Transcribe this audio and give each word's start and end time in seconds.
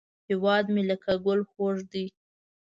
هیواد 0.29 0.65
مې 0.73 0.83
لکه 0.89 1.11
ګل 1.25 1.41
خوږ 1.51 1.77
دی 1.91 2.05